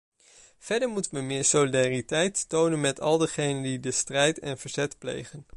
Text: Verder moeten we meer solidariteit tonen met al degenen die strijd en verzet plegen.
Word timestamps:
Verder 0.57 0.89
moeten 0.89 1.13
we 1.15 1.21
meer 1.21 1.43
solidariteit 1.45 2.49
tonen 2.49 2.81
met 2.81 2.99
al 3.01 3.17
degenen 3.17 3.81
die 3.81 3.91
strijd 3.91 4.39
en 4.39 4.57
verzet 4.57 4.97
plegen. 4.97 5.45